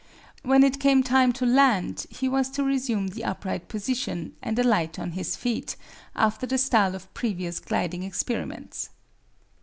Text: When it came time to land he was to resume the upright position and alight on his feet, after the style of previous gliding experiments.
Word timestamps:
When 0.41 0.63
it 0.63 0.79
came 0.79 1.03
time 1.03 1.31
to 1.33 1.45
land 1.45 2.07
he 2.09 2.27
was 2.27 2.49
to 2.57 2.63
resume 2.63 3.09
the 3.09 3.23
upright 3.23 3.67
position 3.67 4.33
and 4.41 4.57
alight 4.57 4.97
on 4.97 5.11
his 5.11 5.35
feet, 5.35 5.75
after 6.15 6.47
the 6.47 6.57
style 6.57 6.95
of 6.95 7.13
previous 7.13 7.59
gliding 7.59 8.01
experiments. 8.01 8.89